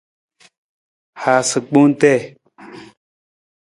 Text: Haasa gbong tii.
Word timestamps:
Haasa 1.21 1.57
gbong 1.67 1.91
tii. 1.99 2.19